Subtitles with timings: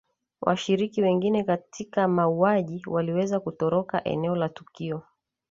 [0.41, 5.01] Washiriki wengine katika mauaji waliweza kutoroka eneo la tukio